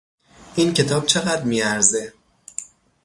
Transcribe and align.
این 0.55 0.73
کتاب 0.73 1.05
چه 1.05 1.19
قدر 1.19 1.43
میارزه؟ 1.43 2.13